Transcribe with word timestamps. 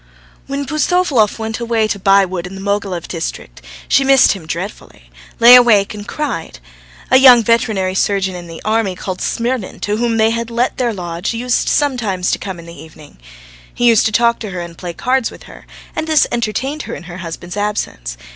When 0.47 0.65
Pustovalov 0.65 1.37
went 1.37 1.59
away 1.59 1.87
to 1.87 1.99
buy 1.99 2.25
wood 2.25 2.47
in 2.47 2.55
the 2.55 2.59
Mogilev 2.59 3.07
district, 3.07 3.61
she 3.87 4.03
missed 4.03 4.31
him 4.31 4.47
dreadfully, 4.47 5.11
lay 5.39 5.53
awake 5.53 5.93
and 5.93 6.07
cried. 6.07 6.57
A 7.11 7.17
young 7.17 7.43
veterinary 7.43 7.93
surgeon 7.93 8.33
in 8.33 8.47
the 8.47 8.63
army, 8.65 8.95
called 8.95 9.21
Smirnin, 9.21 9.79
to 9.81 9.97
whom 9.97 10.17
they 10.17 10.31
had 10.31 10.49
let 10.49 10.77
their 10.77 10.91
lodge, 10.91 11.35
used 11.35 11.69
sometimes 11.69 12.31
to 12.31 12.39
come 12.39 12.57
in 12.57 12.67
in 12.67 12.73
the 12.75 12.81
evening. 12.81 13.19
He 13.71 13.85
used 13.85 14.07
to 14.07 14.11
talk 14.11 14.39
to 14.39 14.49
her 14.49 14.59
and 14.61 14.75
play 14.75 14.93
cards 14.93 15.29
with 15.29 15.43
her, 15.43 15.67
and 15.95 16.07
this 16.07 16.25
entertained 16.31 16.81
her 16.89 16.95
in 16.95 17.03
her 17.03 17.17
husband's 17.17 17.55
absence. 17.55 18.17